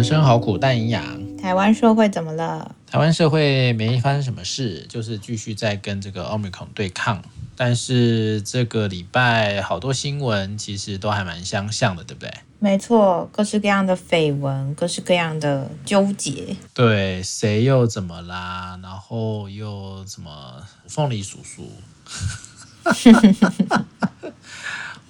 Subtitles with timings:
[0.00, 1.36] 人生好苦，但营养。
[1.36, 2.74] 台湾社会怎么了？
[2.90, 7.22] 台湾社会没发生什么事，就是继续在跟这个 Omicron 对抗。
[7.54, 12.32] 但是这个礼拜好多新闻其实都还蛮相像的，对不对？
[12.58, 16.56] 没错，各式各样的绯闻，各式各样的纠结。
[16.72, 18.80] 对，谁又怎么啦？
[18.82, 21.70] 然后又怎么凤梨叔叔？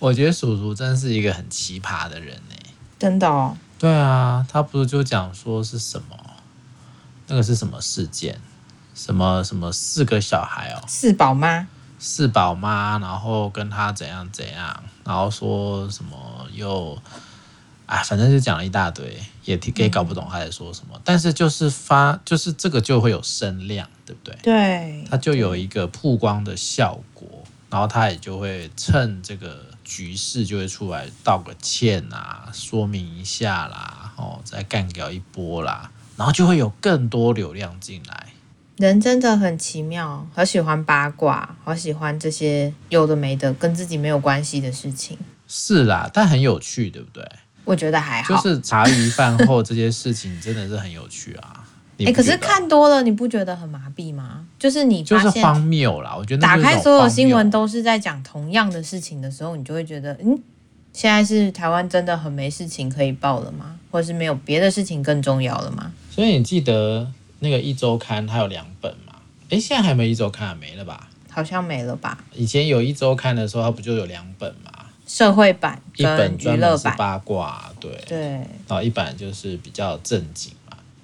[0.00, 2.56] 我觉得叔叔真是一个很奇葩的人呢。
[2.98, 3.56] 真的哦。
[3.80, 6.14] 对啊，他不是就讲说是什么？
[7.28, 8.38] 那个是什么事件？
[8.94, 10.84] 什么什么四个小孩哦？
[10.86, 11.66] 四宝妈？
[11.98, 16.98] 四宝妈，然后跟他怎样怎样，然后说什么又，
[17.86, 20.92] 哎，反正就讲了一大堆，也也搞不懂他在说什么。
[20.96, 24.38] 嗯、但是就是发，就是这个就会有声量，对不对？
[24.42, 27.26] 对，他就有一个曝光的效果，
[27.70, 29.69] 然后他也就会趁这个。
[29.90, 38.28] 局势就会出来道个歉啊，说明一下啦，哦，再干掉一波啦，然后就会有更多流量进来。
[38.76, 45.18] 人真的很奇妙，好喜欢八卦，好喜欢这些有的没的跟自己没有关系的事情。
[45.48, 47.28] 是啦，但很有趣，对不对？
[47.64, 51.66] 我觉得还好，就是茶余饭后这些事情真的是很有趣啊。
[52.04, 54.46] 哎、欸，可是看多了，你不觉得很麻痹吗？
[54.58, 56.14] 就是你就是荒谬啦。
[56.16, 60.38] 我觉得打开所有新闻都是在讲同样的事情的时候，你就会觉得，嗯，
[60.92, 63.76] 现在是台湾真的很没事情可以报了吗？
[63.90, 65.92] 或者是没有别的事情更重要了吗？
[66.10, 69.14] 所以你记得那个一周刊它有两本吗？
[69.44, 71.08] 哎、欸，现在还没一周刊，没了吧？
[71.30, 72.18] 好像没了吧？
[72.34, 74.70] 以前有一周刊的时候，它不就有两本吗？
[75.06, 78.18] 社会版一本专门是八卦，对对，
[78.68, 80.52] 然后一版就是比较正经。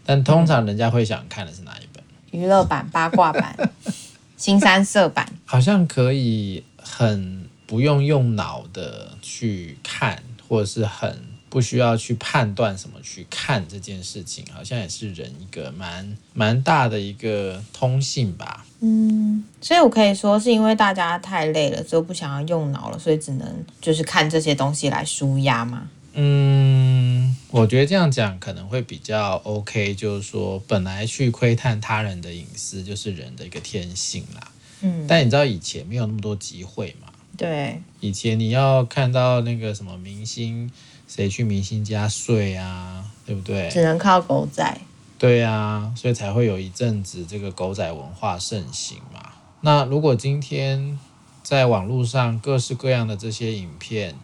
[0.07, 2.03] 但通常人家会想看的是哪一本？
[2.31, 3.57] 娱乐版、八卦版、
[4.37, 11.19] 新三色版，好像可以很不用用脑的去看，或者是很
[11.49, 18.65] 不需要去判断什么去看这件事情，好像也是人一个蛮蛮大的一个通性吧。
[18.81, 25.89] 嗯，所以我可以说是因为大家太累了，就不想要用脑了，所以只能就是看这些东西来舒压嘛。
[26.19, 34.51] 嗯，我觉得这样讲可能会比较 OK，就是说本来去窥探他人的隐私就是人的一个天性啦。
[34.81, 37.09] 嗯，但你知道以前没有那么多机会嘛？
[37.37, 40.71] 对，以前你要看到那个什么明星
[41.07, 43.69] 谁去明星家睡啊，对不对？
[43.69, 44.81] 只能靠狗仔。
[45.19, 49.33] 对啊，所以才会有一阵子这个狗仔文化盛行嘛。
[49.61, 50.99] 那如果今天
[51.43, 54.15] 在网络上各式各样的这些影片，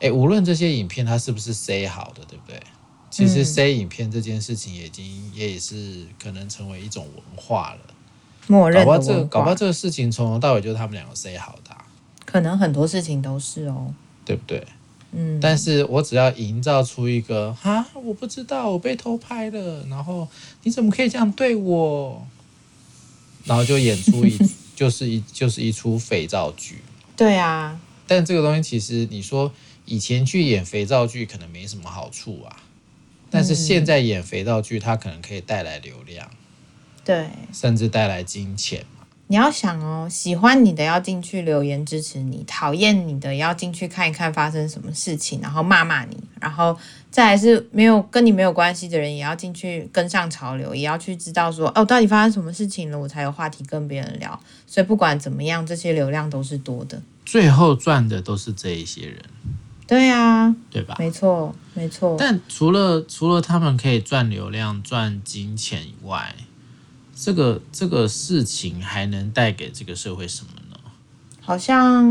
[0.00, 2.60] 哎，无论这些影片它是不是塞好的，对不对？
[3.10, 7.80] 其实塞影片这件事情已经也是可能成为一种文化了。
[8.46, 8.78] 默认。
[8.78, 11.84] 搞不好这个，搞不好这个事情从头到尾就是他们两个塞好的啊。
[12.24, 13.92] 可能很多事情都是哦，
[14.24, 14.64] 对不对？
[15.10, 15.40] 嗯。
[15.40, 20.28] 但是我只要营造出一个哈，我不知道我被偷拍了，然后
[20.62, 22.24] 你怎么可以这样对我？
[23.44, 24.38] 然后就演出一
[24.76, 26.80] 就是一就是一出肥皂剧。
[27.16, 27.78] 对啊。
[28.06, 29.52] 但这个东西其实你说。
[29.90, 32.56] 以前去演肥皂剧可能没什么好处啊，
[33.28, 36.30] 但是现在演肥皂剧，它可能可以带来流量，
[37.04, 39.04] 对，甚至带来金钱嘛。
[39.26, 46.76] 你要想哦，喜欢你的要进去留言支持你，讨厌你的要进去看一看发生什么事情，然后骂骂你，然后
[47.10, 54.40] 再来是没有跟你没有关系的人也要进去跟上潮流，也要去知道说哦，到底发生什么事情了，我才有话题跟别人聊。
[54.68, 59.18] 所以不管怎么样，这些流量都是多的，最后赚的都是这一些人。
[59.90, 60.94] 对啊，对吧？
[61.00, 62.14] 没错，没错。
[62.16, 66.32] 但除了除了他们可以赚流量、赚金钱以外，
[67.16, 70.76] 这个这个事情还能带给这个社会什么呢？
[71.40, 72.06] 好像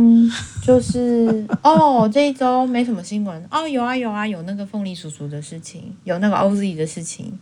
[0.61, 3.65] 就是哦，这一周没什么新闻 哦。
[3.65, 7.39] 有啊，有啊，有那个凤梨叔叔的事情，有那个 OZ 的事情，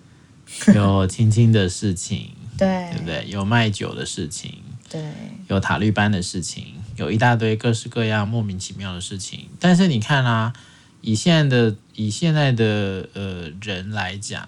[0.75, 3.25] 有青青的事情，对，对不对？
[3.27, 4.53] 有卖酒的事情，
[4.87, 5.01] 对，
[5.47, 6.75] 有塔绿班的事情。
[6.97, 10.53] 有一大堆各式各样莫名其妙的事情，但是你看啊，
[11.01, 14.47] 以现在的以现在的呃人来讲，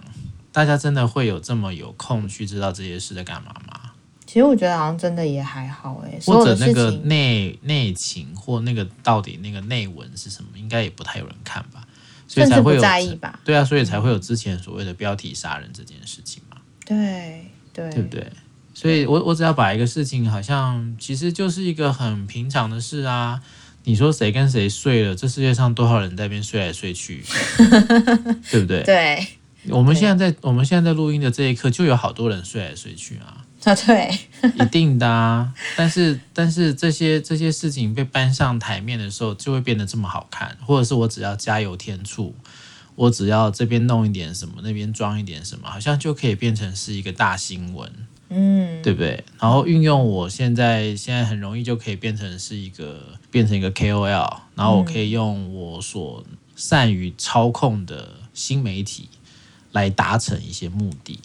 [0.51, 3.91] 大家真的会有这么有空去知道这些事在干嘛吗？
[4.25, 11.87] 其实我觉得好像真的也还好哎，或者那个内内情或那个到底那个内文是什么，应该也不太有人看吧，
[12.27, 13.39] 所以才会有在意吧？
[13.43, 16.57] 对啊，所以才会有之前所谓的标题杀人这件事情嘛。
[16.85, 18.31] 对对，对不对？
[18.79, 23.41] 所以我我只要把一个事情，好像其实就是一个很平常的事啊。
[23.83, 25.13] 你说谁跟谁睡了？
[25.13, 27.21] 这世界上多少人在那边睡来睡去，
[28.49, 28.81] 对不对？
[28.83, 29.27] 对。
[29.67, 33.43] 我们现在在我们现在在录音的这一刻，就有好多人睡来睡去啊。
[33.65, 34.17] 啊，对，
[34.55, 35.53] 一定的啊。
[35.75, 42.33] 但是但是这些这些事情被搬上台面的时候，就会变得这么好看，或者是我只要加油添醋，
[42.95, 47.91] 我只要这边弄一点什么，那边装一点什么，好像就可以变成是一个大新闻，
[48.29, 49.23] 嗯，对不对？
[49.39, 56.23] 然后运用我现在现在很容易就可以变成是一个变成一个 KOL，然后我可以用我所
[56.55, 59.09] 善于操控的新媒体
[59.71, 61.19] 来达成一些目的。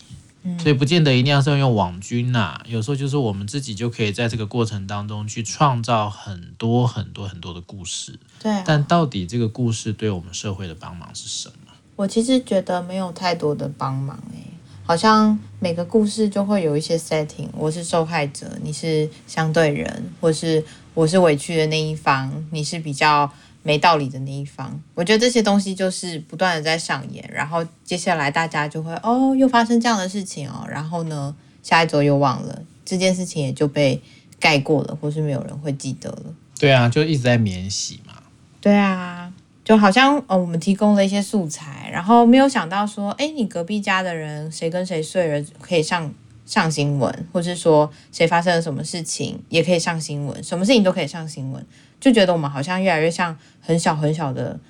[0.59, 8.19] 所以不见得一定要是用网军呐、啊，有时候就是我们自己就可以在这个过程当中去创造很多很多很多的故事。
[8.43, 11.73] 对、啊，但到底这个故事对我们社会的帮忙是什么？
[11.97, 14.53] 我其实觉得没有太多的帮忙诶，
[14.85, 20.65] 好像每个故事就会有一些 setting，我是受害者，你是相对人，或是
[20.95, 23.31] 我是委屈的那一方，你是比较。
[23.67, 33.99] 没道理的那一方，我觉得这些东西就是不断的在上演，然后接下来大家就会哦，又发生这样的事情哦，然后呢，下一周又忘了这件事情，也就被
[34.39, 36.25] 盖过了，或是没有人会记得了。
[36.59, 38.13] 对啊，就一直在免洗嘛。
[38.61, 39.33] 对啊，
[39.65, 46.13] 就好像哦，我们提供了一些素材，然后没有想到说，哎，你隔壁家的人谁跟谁睡了可以上
[46.45, 51.65] 上新闻，或是说谁发生了什么事情也可以上新闻，什么事情都可以上新闻。
[51.99, 54.61] 就觉得我们好像越来越像很小很小的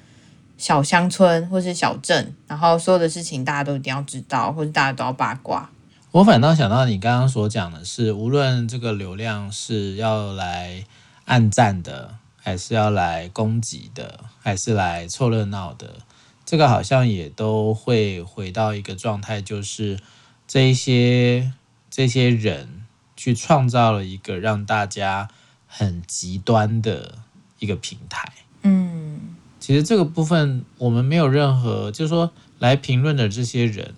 [0.56, 5.68] 小乡村或是小镇，然后所有的事情大家都一定要知道，或者大家都要八卦。
[6.12, 10.84] 我反倒想到你刚刚所讲的是，无论这个流量是要来
[11.24, 12.14] 按赞的，
[12.44, 15.96] 还是要来攻击的，还是来凑热闹的，
[16.44, 19.98] 这个好像也都会回到一个状态，就是
[20.46, 21.52] 这一些
[21.90, 22.84] 这些人
[23.16, 25.28] 去创造了一个让大家
[25.66, 27.18] 很极端的。
[27.60, 28.30] 一个平台，
[28.62, 33.94] 嗯，其实这个部分我们没有任何，就是说来评论的这些人，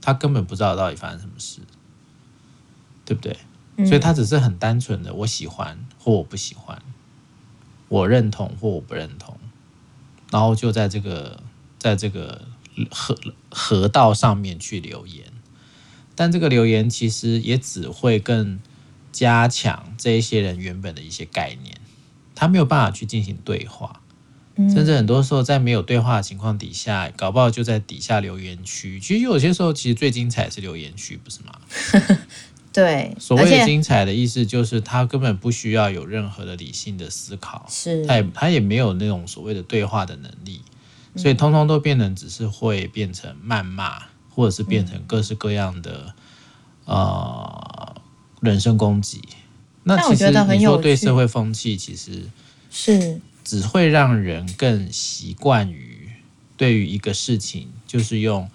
[0.00, 1.60] 他根本不知道到底发生什么事，
[3.04, 3.36] 对不对？
[3.86, 6.80] 所以他只是很单纯的，我喜欢或我不喜欢，
[7.88, 9.38] 我认同或我不认同，
[10.30, 11.42] 然后就在这个
[11.78, 12.42] 在这个
[12.90, 13.18] 河
[13.50, 15.24] 河道上面去留言，
[16.14, 18.60] 但这个留言其实也只会更
[19.10, 21.78] 加强这一些人原本的一些概念。
[22.34, 24.00] 他没有办法去进行对话，
[24.56, 29.00] 甚至很多时候在没有对话的情况底下，搞不好就在底下留言区。
[29.00, 31.58] 其实有些时候，其实最精彩是留言区，不是吗？
[32.78, 40.62] 对，所谓的精彩的意思就是他根本不需要有任何的理性的思考，是，他也他也没有那种所谓的对话的能力，
[41.16, 46.14] 所以通通都变成只是会变成谩骂，或者是变成各式各样的
[46.84, 47.96] 呃
[48.40, 49.20] 人身攻击。
[49.84, 52.30] 那其实你说对社会风气，其实
[52.70, 53.20] 是。
[53.44, 56.10] 只会让人更习惯于
[56.58, 58.46] 对于一个事情，就是用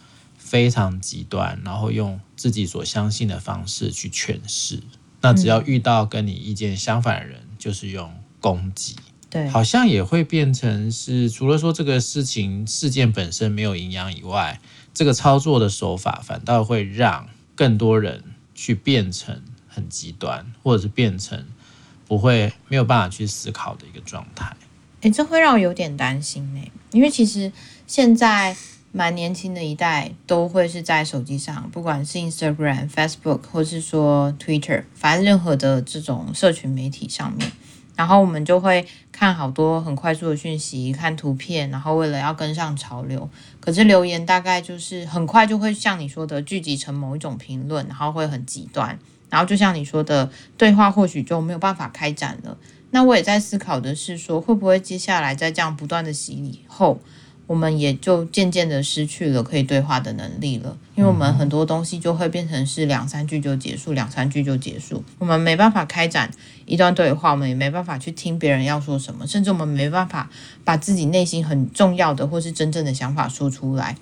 [0.53, 4.83] 非常极端，然后用自己所相信的方式去诠释。
[5.21, 8.95] 那只要遇到跟你意见相反的人，就是用攻击。
[9.31, 14.61] 对，好像也会变成是除了说这个事情事件本身没有营养以外，
[14.93, 18.23] 这个操作的手法反倒会让更多人
[18.53, 19.41] 去变成。
[19.75, 21.47] 很极端，或者是变成
[22.07, 24.55] 不会没有办法去思考的一个状态。
[25.01, 26.61] 诶、欸，这会让我有点担心呢，
[26.91, 27.51] 因为其实
[27.87, 28.55] 现在
[28.95, 37.51] 蛮年轻的一代都会是在手机上，不管是 Instagram、Facebook，或是说 Twitter，反正任何的这种社群媒体上面，
[37.95, 43.27] 然后我们就会看好多很快速的讯息，看图片，然后为了要跟上潮流，
[43.59, 48.99] 可是留言大概就是很快就会像你说的聚集成某一种评论，然后会很极端。
[49.31, 52.55] 然后就像你说的，对话或许就没有办法开展了。
[52.91, 56.99] 那我也在思考的是说，会不会接下来在这样不断的洗礼后，
[57.45, 60.77] 我们也就渐渐的失去了可以对话的能力了？
[60.95, 66.31] 因为我们很多东西就会变成是两三句就结束，两三句就结束，我们没办法开展
[66.65, 70.29] 一段对话，我们也没办法去听别人要说什么，甚至我们没办法
[70.63, 73.97] 把自己内心很重要的或是真正的想法说出来。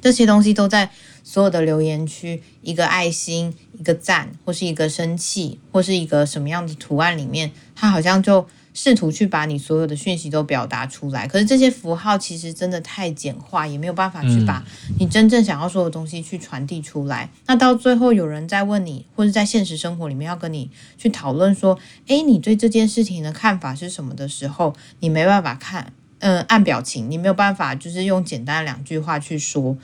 [0.00, 0.90] 这些东西都在
[1.22, 11.26] 所有的留言区，一个爱心、一个赞，或是一个生气，或是一个什么样的图案里面，它好像就试图去把你所有的讯息都表达出来。
[11.26, 14.64] 可是这些符号其实真的太简化，也没有办法去把
[14.98, 17.28] 你真正想要说的东西去传递出来。
[17.46, 25.92] 那到最后有人在问你，或者在现实生活里面要跟你去讨论说：“诶，你对这件事情的看法是什么？”的时候，你没办法看。
[26.24, 29.76] 嗯，按表情，你没有办法，就是用简单的两句话去说，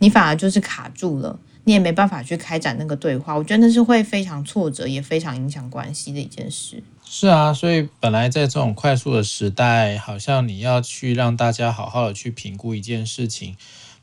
[0.00, 3.36] 你反而就是卡住了，你也没办法去开展那个对话。
[3.36, 6.80] 我觉得那是会非常挫折，也非常影响关系的一件事。
[7.04, 13.56] 是啊，所以本来在这种快速的时代，好像你要去让大家好好的去评估一件事情，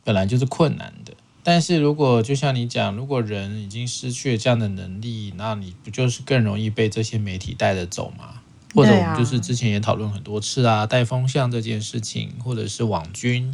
[0.03, 1.13] 本来就是困难的。
[1.41, 8.41] 但是如果就像你讲，如果人已经失去了这样的能力，那你不就是更容易被这些媒体带着走吗？
[8.75, 13.53] 或者我们就是之前也讨论很多次啊，带风向这件事情，或者是网军，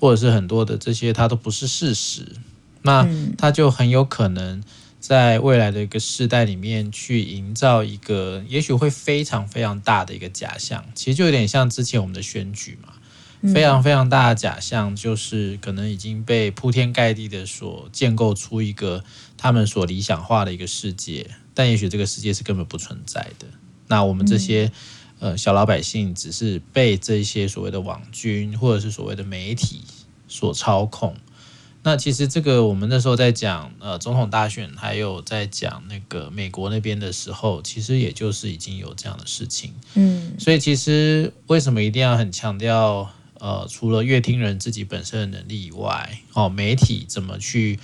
[0.00, 2.36] 或者是很多的这些，它都不是事实。
[2.82, 3.08] 那
[3.38, 4.62] 它就很有可能
[5.00, 10.84] 在未来的一个世代里面去营造一个，也许会非常非常大的一个假象。
[10.94, 12.92] 其实就有点像之前我们的选举嘛，
[13.52, 19.02] 非常非常大的假象，就是可能已经被铺天盖地的所建构出一个
[19.36, 23.46] 他们所理想化的一个世界，但也许这个世界是根本不存在的。
[23.88, 24.70] 那我们这些
[25.18, 29.82] 呃小老百姓，只是被这些所谓的网军或者是所谓的媒体
[30.28, 31.16] 所操控。
[31.84, 39.72] 那其实这个我们那时候在讲呃总统大选，还有在讲那个美国那边的时候，其实也就是已经有这样的事情。
[39.94, 43.10] 嗯，所以其实为什么一定要很强调
[43.40, 47.80] 呃除了阅听人自己本身的能力以外，哦媒体怎么去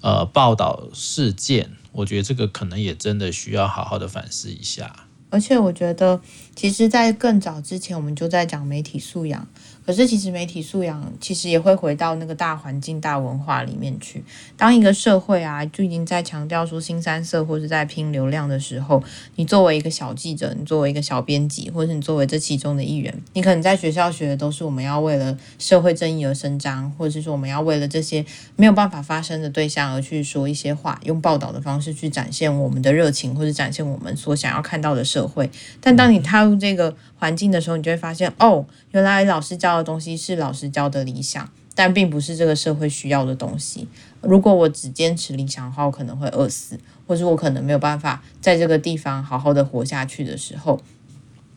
[0.00, 5.06] 呃报道事件，我觉得这个可能也真的需要好好的反思一下。
[5.28, 6.20] 而且我觉得，
[6.54, 9.46] 其实，在更早之前，我们就在讲媒体素养。
[9.84, 14.22] 可是，其实媒体素养其实也会回到那个大环境、大文化里面去。
[14.56, 19.02] 当一个社会啊，就已经在强调说“新三色”或者在拼流量的时候，
[19.34, 35.50] 你作为一个小记者，你作为一个小编辑，或者你作为这其中的一员，你可能在学校学的都是我们要为了社会正义而伸张，或者是说我们要为了这些没有办法发声的对象而去说一些话，用报道的方式去展现我们的热情，或者展现我们所想要看到的社会。
[35.80, 43.88] 但当你踏入这个环境的时候，你就会发现，哦，原来老师教的东西是老师教的理想，但并不是这个社会需要的东西。
[44.20, 50.80] 如果我只坚持理想的话，我可能会饿死，或者我可能没有办法在这个地方好好的活下去的时候，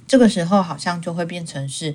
[0.08, 1.94] 这个时候好像就会变成是，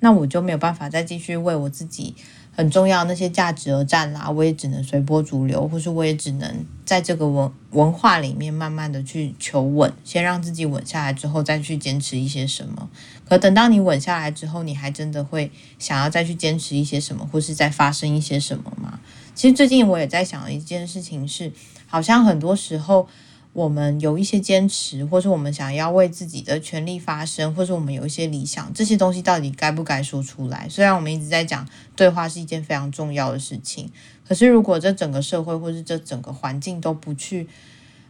[0.00, 2.14] 那我就没有办法再继续为我自己。
[2.56, 12.88] 很重要那些价值而战啦，我也只能随波逐流，或是我也只能在这个文文化里面慢慢的去求稳，先让自己稳下来之后再去坚持一些什么。
[13.28, 19.00] 可等到你稳下来之后，你还真的会想要再去坚持一些什么，或是再发生一些什么吗？
[19.34, 21.52] 其实最近我也在想一件事情是，
[21.86, 23.08] 好像很多时候。
[23.54, 30.68] 我们有一些坚持，或是我们想要为自己的权利发声，或是我们有一些理想，这些东西到底该不该说出来？
[30.68, 33.88] 虽然我们一直在讲对话是一件非常重要的事情，
[34.26, 37.46] 可是如果这整个社会或是这整个环境都不去，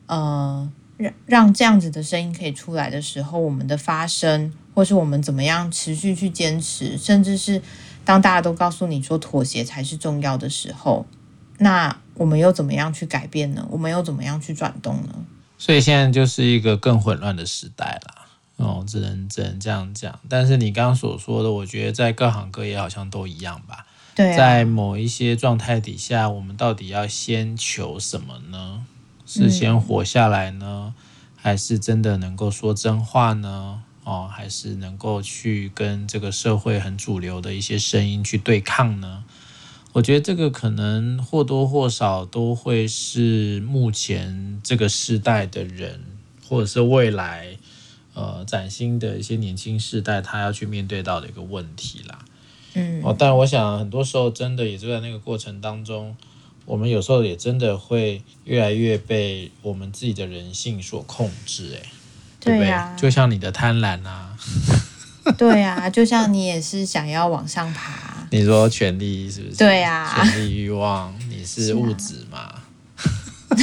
[0.06, 7.60] 呃，让让这样子的声音可以出来的时候，我们的发声，或是我们怎么样持续去坚持，甚至是
[8.02, 11.04] 当大家都告诉你说妥协才是重要的时候，
[11.58, 13.68] 那我们又怎么样去改变呢？
[13.70, 15.14] 我们又怎么样去转动呢？
[15.64, 20.20] 所以现在就是一个更混乱的时代啦，哦，只能只能这样讲。
[20.28, 23.86] 但是你刚刚所说的，我觉得在各行各业好像都一样吧？
[24.14, 24.36] 对啊。
[24.36, 28.84] 在某一些状态底下，我们到底要先求什么呢？
[29.24, 31.02] 是先活下来呢，嗯，
[31.34, 33.80] 还是真的能够说真话呢？
[34.04, 39.24] 哦，还是能够去跟这个社会很主流的一些声音去对抗呢？
[39.94, 46.00] 我觉得这个可能或多或少都会是目前这个时代的人，
[46.48, 47.56] 或者是未来
[48.12, 52.18] 呃崭新的一些年轻世代，他要去面对到的一个问题啦。
[52.72, 56.16] 嗯，哦，但我想很多时候真的也就在那个过程当中，
[56.66, 61.88] 我们有时候也真的会越来越被我们自己的人性所控制，哎，
[62.40, 62.96] 对不对？
[62.96, 64.36] 就像你的贪婪啊，
[65.38, 68.12] 对啊，就像你也是想要往上爬。
[68.34, 69.56] 你说权力是不是？
[69.56, 72.52] 对呀、啊，权力欲望，你是物质嘛？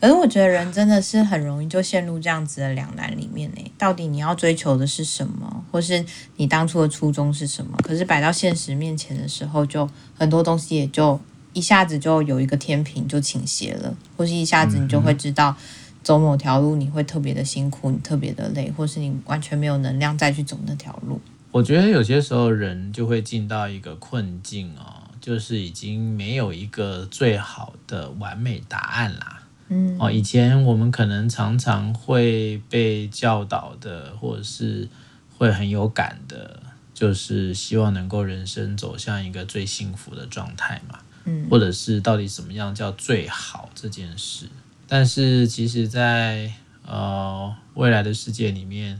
[0.00, 3.72] 可是我觉得人真的是很容易就陷入这样子的两难里面呢。
[3.76, 6.02] 到底你要追求的是什么，或是
[6.36, 7.76] 你当初的初衷是什么？
[7.84, 9.86] 可是摆到现实面前的时候，就
[10.16, 11.20] 很多东西也就
[11.52, 15.54] 一下子就有一个天平就倾斜了，或是一下子你就会知道
[16.02, 21.20] 走某条路你会特别的辛苦，你特别的累，或是你完全没有能量再去走那条路。
[21.52, 29.42] 我觉得有些时候人就会进到一个困境哦，就是已经没有一个最好的完美答案啦。
[29.68, 34.88] 嗯，哦，以前我们可能常常会被教导的，或者是
[35.36, 36.62] 会很有感的，
[36.94, 41.00] 就是希望能够人生走向一个最幸福的状态嘛。
[41.24, 44.46] 嗯，或者是到底什么样叫最好这件事？
[44.88, 46.52] 但是其实在，在
[46.86, 48.98] 呃未来的世界里面，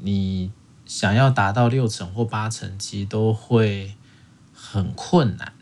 [0.00, 0.50] 你。
[0.94, 3.94] 想要达到六成或八成，其实都会
[4.52, 5.54] 很困难。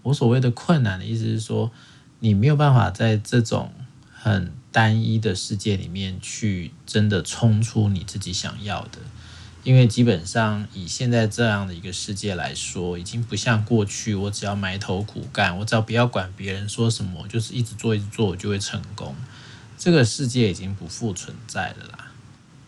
[0.00, 1.70] 我所谓的困难的意思是说，
[2.20, 3.70] 你没有办法在这种
[4.10, 8.98] 很单一的世界里面去真的冲出你自己想要的，
[9.62, 19.14] 因为基本上以现在这样的一个世界来说，已经不像过去，我只要埋头苦干，我只要不要管别人说什么，就是一直做一直做，我就会成功。
[19.76, 22.07] 这个世界已经不复存在了啦。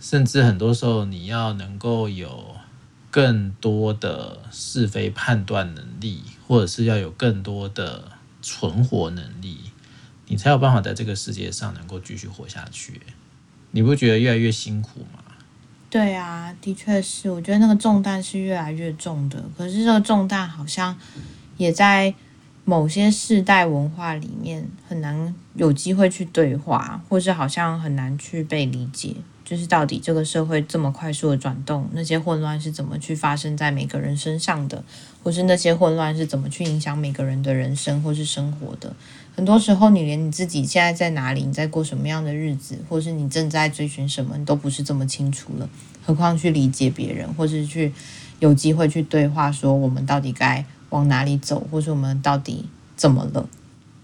[0.01, 2.57] 甚至很多时候，你要能够有
[3.11, 9.59] 更多的是非判断能力，或者是要有更多的存活能力，
[10.27, 13.01] 你才有办法在这个世界上能够继续活下去。
[13.73, 15.23] 你不觉得越来越辛苦吗？
[15.91, 19.45] 对啊，的确是，我觉得那个重担是越来越重的。
[19.59, 20.97] 可是这个重担好像
[21.57, 22.15] 也在
[22.71, 29.17] 某些世代文化里面很难有机会去对话，或是好像很难去被理解。
[29.45, 34.85] 就是到底这个社会这么快速的转动，那些混乱是怎么去发生在每个人身上的，
[35.25, 38.95] 或是那些混乱是怎么去影响每个人的人生或是生活的？
[39.35, 45.69] 很多时候，你连你自己现在在哪里，你在过什么样的日子，或是你正在追寻什么，你都不是这么清楚了。
[46.07, 47.93] 何况去理解别人，或是去
[48.39, 53.49] 有机会去对话，说我们到底该往哪里走，或者我们到底怎么了？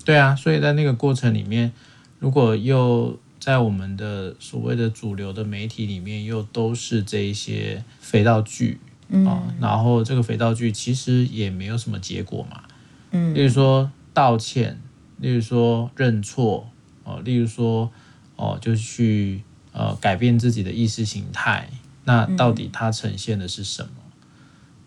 [0.05, 1.73] 对啊，所以在那个过程里面，
[2.19, 9.25] 如果又在我们的所谓的主流的媒体里面，又都是这一些肥皂剧，嗯，
[9.61, 12.63] 然后这个肥皂剧其实也没有什么结果嘛，
[13.11, 14.81] 嗯，例如说道歉，
[15.19, 16.69] 例如说认错，
[17.05, 17.91] 哦，例如说
[18.37, 21.69] 哦，就去呃改变自己的意识形态，
[22.05, 23.91] 那到底它呈现的是什么？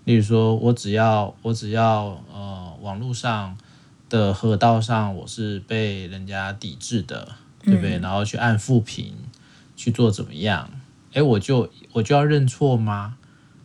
[0.10, 3.56] 例如说我只要我只要呃网络上
[4.10, 7.36] 的河道上我是被人家抵制的。
[7.62, 8.00] 对不对？
[8.00, 9.14] 然后去按复评，
[9.76, 10.72] 去做怎么样？
[11.12, 13.18] 哎，我就我就要认错吗？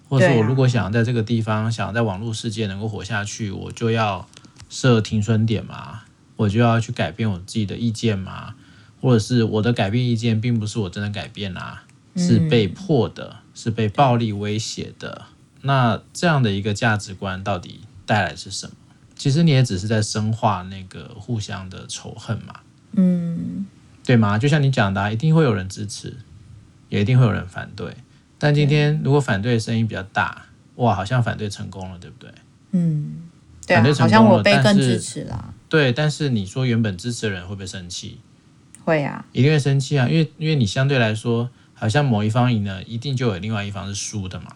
[0.09, 4.29] 或者说我如果想要在这个地方，想要在网络世界能够活下去，我就要
[4.69, 6.03] 设停损点吗？
[6.35, 8.57] 我就要去改变我自己的意见吗？
[9.01, 11.85] 或者是我的改变意见并不是我真的改变啊，
[12.17, 15.27] 是被迫的，是被暴力威胁的。
[15.65, 18.75] 那这样的一个价值观到底带来是什么？
[19.17, 22.61] 其实你也只是在深化那个互相的仇恨嘛。
[22.93, 23.67] 嗯。
[24.07, 24.37] 对吗？
[24.37, 26.15] 就像你讲的啊，一定会有人支持，
[26.91, 27.97] 也一定会有人反对。
[28.39, 30.45] 但今天如果反对的声音比较大，
[30.75, 32.31] 哇，好像反对成功了，对不对？
[32.73, 33.23] 嗯，
[33.67, 35.55] 对啊，反对成功了，好像我被更支持了。
[35.71, 38.21] 对，但是你说原本支持的人会不会生气？
[38.85, 44.49] 会啊，一定会生气啊，因为因为你相对来说，好像某一方赢了，一定就有另外一方是输的嘛。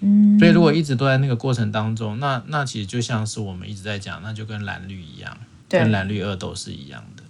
[0.00, 5.36] 嗯，所以如果一直都在那个过程当中，那那其实就像是我们一直在讲，那就跟蓝绿一样，
[5.68, 7.22] 跟蓝绿二都是一样的。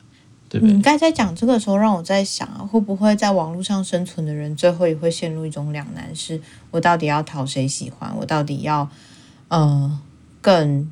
[0.49, 8.15] 对你刚才讲这个时候，让我在想啊，会不会在网络上生存的人，最后也会陷入一种两难：是我到底要讨谁喜欢？
[8.17, 8.89] 我到底要，
[9.49, 10.01] 呃，
[10.41, 10.89] 更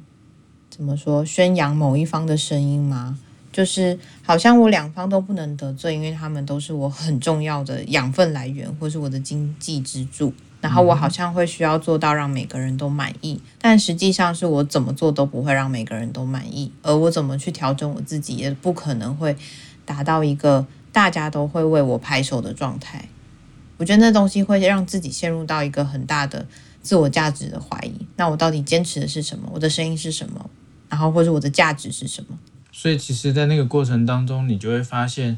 [0.69, 3.19] 怎么说，宣扬某一方的声音吗？
[3.53, 10.33] 就是好像我两方都不能得罪，因为他们都是我很重要的养分来源，或是我的经济支柱。
[10.65, 19.37] 然后我好像会需要做到让每个人都满意，但实际上是我怎么做都不会让每个人都满意，而我怎么去调整我自己，也不可能会
[19.85, 23.07] 达到一个大家都会为我拍手的状态。
[23.77, 26.47] 我觉得那东西会让自己陷入到一个很大的
[26.81, 28.07] 自我价值的怀疑。
[28.17, 29.47] 那我到底坚持的是什么？
[29.53, 30.49] 我的声音是什么？
[30.89, 32.39] 然后或者我的价值是什么？
[32.73, 35.37] 所以其实，在那个过程当中，你就会发现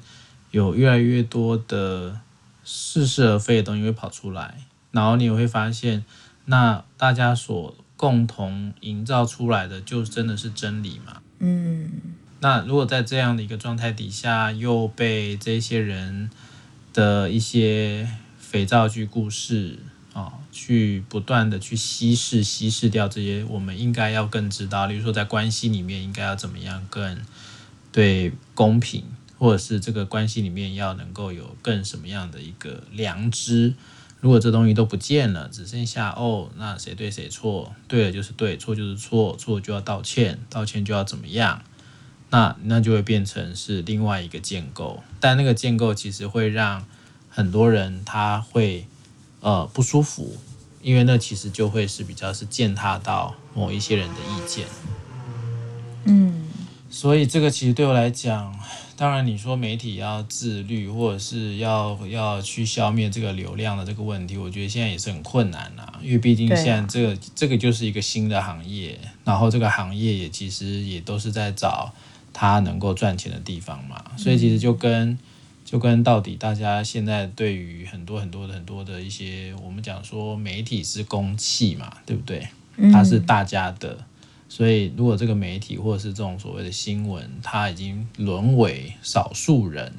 [0.52, 2.20] 有越来越多的
[2.62, 4.54] 似是而非的东西会跑出来。
[4.96, 6.02] 然后你也会发现，
[6.46, 11.20] 那大家所共同营造出来的，就真的是真理嘛？
[11.38, 11.92] 嗯。
[12.40, 16.30] 那如果在这样的一个状态底下，又被这些人
[16.92, 19.78] 的一些肥皂剧故事
[20.12, 27.20] 啊、去不断的去稀释、稀释掉这些我们应该要更知道，例如说在关系里面应该要怎么样更
[27.92, 29.04] 对公平，
[29.38, 33.74] 或者是这个关系里面要能够有更什么样的一个良知。
[34.20, 37.72] 如果这东西都不见了，只剩下哦，那谁对谁错？
[37.86, 41.62] 对了就是对，错就是错，错就要道歉，道歉就要怎么样？
[42.30, 46.84] 那那就会变成是另外一个建构，但那个建构其实会让
[47.28, 48.86] 很多人他会
[49.40, 50.36] 呃不舒服，
[50.82, 54.66] 因为那其实就会是比较是践踏到某一些人的意见。
[56.04, 56.48] 嗯，
[56.90, 58.58] 所以这个其实对我来讲。
[58.96, 65.86] 当然，你说媒体要自律，或者是要要去消灭这个流量的这个问题，我觉得现在也是很困难呐。
[66.02, 71.92] 因为毕竟现在这个、啊、这个就是一个新的行业，然后这个行业也其实也都是在找
[72.32, 74.02] 它能够赚钱的地方嘛。
[74.16, 75.18] 所以其实就跟
[75.64, 82.48] 就跟到底大家现在对于很多很多的很多的一些，我们讲说媒体是公器嘛，对不对？
[82.90, 83.98] 它是大家的。
[84.48, 89.92] 所以，如果这个媒体或者是这种所谓的新闻，它已经沦为少数人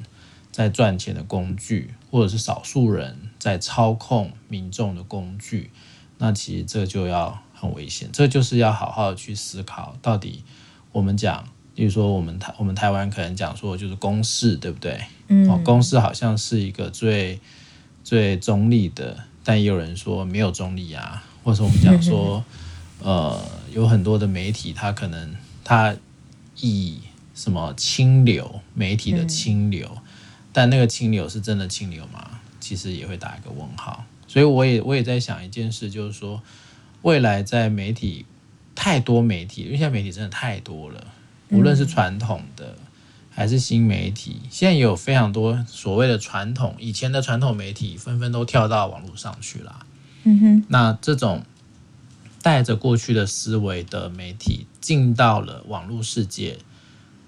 [0.50, 5.70] 在赚钱的工具，或者是少数人在操控民众的工具，
[6.18, 8.08] 那其实这就要很危险。
[8.12, 10.42] 这就是要好好的去思考，到底
[10.92, 14.98] 我们讲，例如说我们台我们台湾可能讲说就是公事，对不对？
[15.28, 17.38] 嗯，哦，公事好像是一个最
[18.02, 21.22] 最中立的，但也有人说没有中立啊。
[21.44, 22.44] 或者我们讲说，
[23.00, 23.40] 呃，
[23.78, 25.94] 有很多的媒体，它可能它
[26.56, 26.98] 以
[27.32, 29.98] 什么清流媒体的清流，
[30.52, 32.40] 但那个清流是真的清流吗？
[32.58, 34.04] 其实也会打一个问号。
[34.26, 36.42] 所以我也我也在想一件事，就是说，
[37.02, 38.26] 未来在媒体
[38.74, 41.06] 太多媒体，因为现在媒体真的太多了，
[41.50, 42.76] 无论是传统的
[43.30, 49.86] 还是新媒体，现在也有非常多所谓的传统以前的传统媒体纷纷都跳到网络上去了。
[50.24, 51.44] 嗯哼，那这种
[52.48, 56.56] 带着过去的思维的媒体进到了网络世界，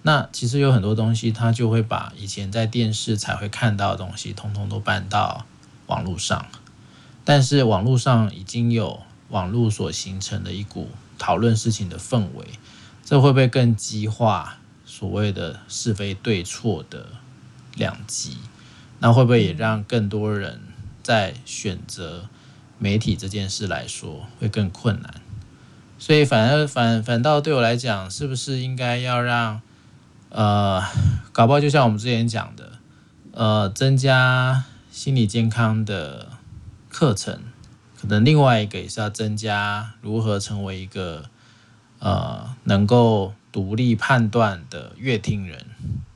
[0.01, 5.45] 那其实有很多东西，它就会把以前在电视才会看到的东西，通通都搬到
[5.89, 6.47] 网络上。
[7.23, 12.47] 但是网络上已经有网络所形成的一股讨论事情的氛围，
[13.05, 14.57] 这会不会更激化
[14.87, 17.09] 所谓的是非对错的
[17.75, 18.39] 两极？
[19.01, 20.63] 那会不会也让更多人
[21.03, 22.31] 在选择
[22.81, 25.15] 媒体这件事来说会更困难？
[26.01, 29.61] 所以反而反反倒对我来讲，是不是应该要让
[30.31, 30.83] 呃，
[31.31, 32.73] 搞不好就像我们之前讲的，
[33.31, 36.27] 呃，增加心理健康的。
[36.93, 37.39] 课程
[37.97, 41.27] 可能另外一个也是要增加如何成为一个
[42.01, 45.67] 呃能够独立判断的乐听人，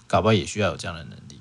[0.08, 1.38] 搞不好也需要有这样的能力。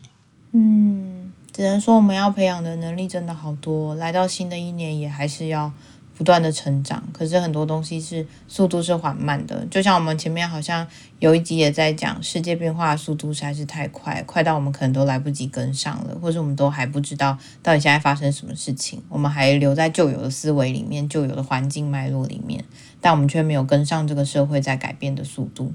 [0.52, 1.23] 嗯，
[1.54, 5.72] 只能说我们要培养的能力真的好多，来到新的一年也还是要。
[6.16, 10.88] 不断的成长，可是很多东西是速度是缓慢的，就像我们前面好像
[11.18, 22.64] 有一集也在讲，世界变化的速度实在是太快，快到我们可能都来不及跟上了，或者我们都还不知道到底现在发生什么事情，我们还留在旧有的思维里面、旧有的环境脉络里面，
[23.02, 25.74] 但我们却没有跟上这个社会在改变的速度，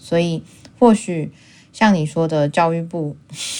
[0.00, 0.42] 所以
[0.80, 1.32] 或许
[1.76, 3.14] 像你说的，教育部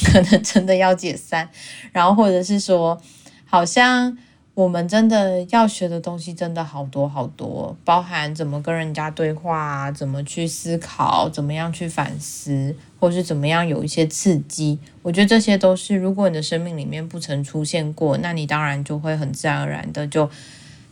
[0.06, 1.50] 可能真的要解散，
[1.92, 2.98] 然后或者是说，
[3.44, 4.16] 好像。
[4.56, 14.78] 我们真的要学的东西真的好多好多，包含怎么跟人家对话啊，怎么去思考，怎么样去反思，或是怎么样有一些刺激。
[15.02, 20.30] 我觉得这些都是，如果你的生命里面不曾出现过，那你当然就会很自然而然的就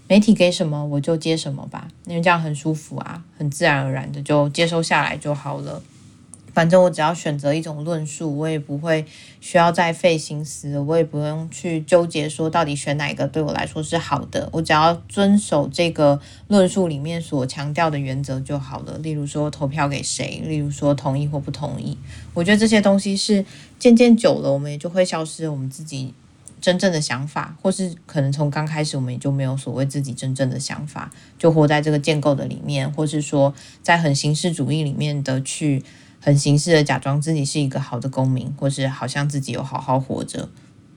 [0.09, 5.83] 媒体给什么我就接什么吧，因为这样很舒服啊，很自然而然的就接收下来就好了。
[6.55, 9.05] 反正我只要选择一种论述，我也不会
[9.41, 14.49] 需要再费心思，我也不用去纠结说到底选哪一个对我来说是好的。
[14.53, 18.97] 我只要遵守这个论述里面所强调的原则就好了。
[18.99, 21.99] 例如说投票给谁，例如说同意或不同意。
[22.33, 23.45] 我觉得这些东西是
[23.81, 26.15] 渐渐久了，我们也就会消失我们自己
[26.61, 35.83] 真正的想法，或是可能从刚开始我们也就没有所谓自己真正的想法，就活在这个建构的里面，或是说在很形式主义里面的去。
[36.25, 40.49] 很形式的假装自己是一个好的公民，或是好像自己有好好活着。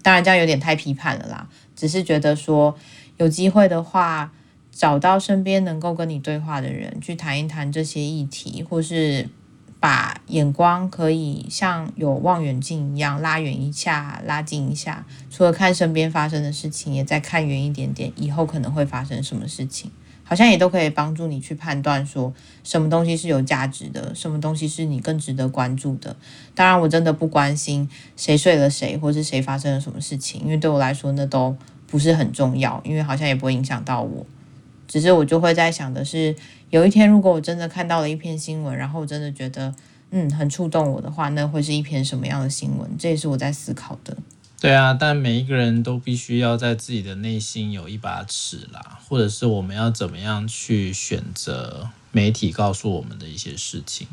[0.02, 2.74] 当然这样有点太批判了啦，只是觉得说
[3.18, 4.32] 有机会的话，
[4.72, 9.28] 找到身边能够跟你对话的人，去谈一谈这些议题，或是
[9.82, 15.06] 把眼光可以像有望远镜一样拉远一下、拉近一下。
[15.30, 19.92] 除了看身边发生的事情，也再看远一点点，以后可能会发生什么事情。
[20.28, 26.13] 好像也都可以帮助你去判断，说什么东西是有价值的，什么东西是你更值得关注的。
[26.54, 31.56] 当然，我真的不关心谁睡了谁，或是谁发生了什么事情，因为对我来说那都
[31.88, 34.26] 不是很重要，因为好像也不会影响到我。
[34.86, 36.36] 只是我就会在想的是，
[36.72, 39.74] 有一天如果我真的看到了一篇新闻，然后我真的觉得
[40.12, 42.90] 嗯很触动我的话，那会是一篇什么样的新闻？
[43.00, 44.18] 这也是我在思考的。
[44.60, 54.08] 对啊，但每一个人都必须要在自己的内心有一把尺啦，或者是我们要怎么样去选择媒体告诉我们的一些事情。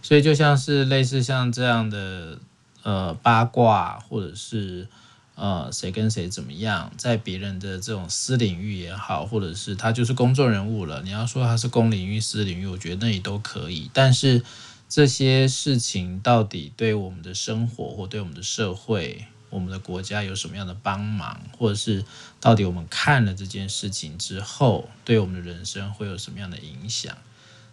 [0.00, 2.38] 所以就像是类似像这样的
[2.84, 4.86] 呃八卦，或者是
[5.34, 13.90] 呃谁跟谁怎么样，在别人的这种私领域也好，或者是他就是公众人物了，你要说他是公领域、私领域，我觉得那也都可以。
[13.92, 14.42] 但是
[14.88, 22.04] 这些事情到底对我们的生活或对我们的社会，我们的国家有什么样的帮忙，或者是
[22.40, 27.18] 到底我们看了这件事情之后，对我们的人生会有什么样的影响？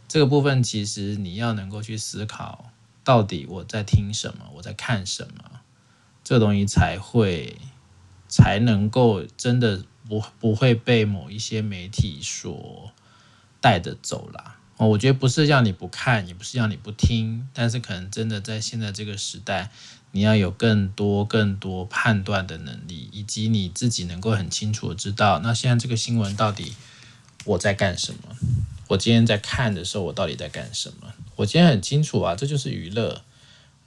[0.08, 2.72] 这个部分其实你要能够去思考，
[3.04, 5.62] 到底我在听什么，我在看什么，
[6.24, 7.58] 这东西才会
[8.28, 12.92] 才能够真的不不会被某一些媒体所
[13.62, 14.57] 带着走啦。
[14.78, 19.70] 哦，我觉得不是让你不看，也不是让你不听，但是可能真的在现在这个时代。
[20.12, 26.74] 你要有更多、更多判断的能力，以及你自己能够很清楚的知道，那现在这个新闻到底
[27.44, 28.36] 我在干什么？
[28.88, 31.14] 我今天在看的时候，我到底在干什么？
[31.36, 33.22] 我今天很清楚啊，这就是娱乐，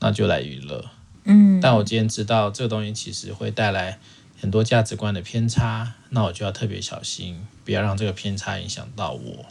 [0.00, 0.90] 那就来娱乐。
[1.24, 3.98] 嗯，但我今天知道这个东西其实会带来
[4.38, 9.46] 很多价值观的偏差，那我就要特别小心，不要让这个偏差影响到我，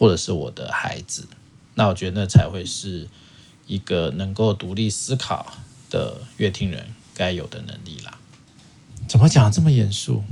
[0.00, 1.28] 或者是我的孩子。
[1.74, 3.06] 那我觉得那才会是
[3.66, 5.46] 一个能够独立思考
[5.90, 8.18] 的乐听人该有的能力啦。
[9.06, 10.22] 怎么讲这么严肃？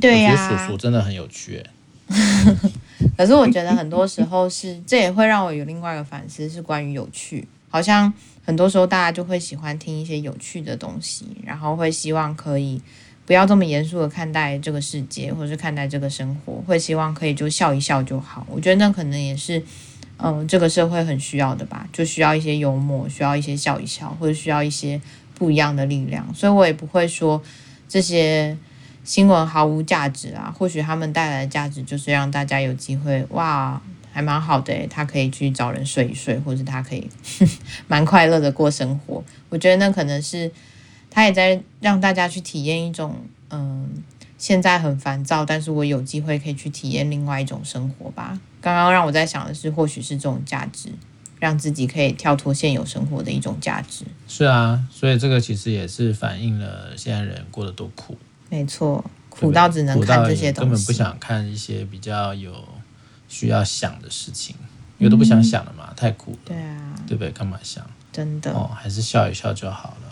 [0.00, 1.64] 对呀、啊，我觉得叔叔真的很有趣。
[3.18, 7.46] 可是我觉得很多时候是，这也会让我有另外一个反思，是关于有趣。
[7.68, 8.10] 好像
[8.46, 12.80] 很多时候大家就会喜欢听一些有趣的东西，然后会希望可以
[13.28, 18.46] 不要这么严肃的看待这个世界，或者是看待这个生活，会希望可以就笑一笑就好。
[18.50, 19.62] 我觉得那可能也是，
[20.16, 24.98] 嗯、这个社会很需要的吧，就需要一些幽默，需要一些笑一笑，或者需要一些
[25.34, 26.26] 不一样的力量。
[26.34, 27.42] 所以我也不会说
[27.86, 28.56] 这些。
[29.04, 33.80] 新闻毫无价值啊，或许他们带来的价值就是让大家有机会，哇，
[34.12, 37.08] 还蛮好的，他可以去找人睡一睡，或者他可以
[37.88, 39.24] 蛮快乐的过生活。
[39.48, 40.52] 我觉得那可能是
[41.10, 43.16] 他也在让大家去体验一种，
[43.50, 43.88] 嗯，
[44.36, 48.38] 现在很烦躁，但是我有机会可以去体验另外一种生活吧。
[48.60, 50.90] 刚刚让我在想的是，或许是这种价值，
[51.38, 54.04] 让自己可以跳脱现有生活的一种价值。
[54.26, 58.16] 是啊，所以这个其实也是反映了现在人过得多苦。
[58.50, 62.52] 没错，苦到只能看这些东西，根本不想看一些比较有
[63.28, 64.56] 需要想的事情，
[64.98, 66.38] 因为都不想想了嘛，嗯、太苦了。
[66.46, 67.30] 对啊，对不对？
[67.30, 67.84] 干嘛想？
[68.10, 70.07] 真的哦，还是笑一笑就好了。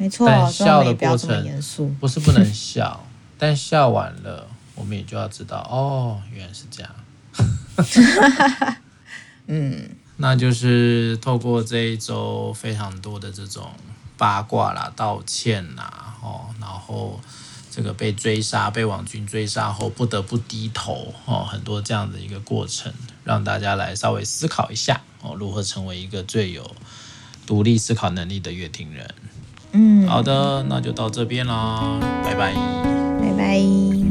[0.00, 1.62] 哦，没错，但笑的过程
[2.00, 3.04] 不是不能笑，
[3.38, 6.90] 但笑完了，我们也就要知道，哦，原来是这样。
[9.46, 13.70] 嗯，那就是透过这一周非常多的这种
[14.16, 17.20] 八卦啦、道歉啦，哦，然后。
[17.72, 26.68] 这个被追杀、被网军追杀后不得不低头哦，很多这样的一个过程，让大家来稍微思考一下哦，如何成为一个最有
[27.46, 29.14] 独立思考能力的乐听人。
[29.72, 32.52] 嗯，好的，那就到这边啦，拜拜，
[33.20, 34.09] 拜拜。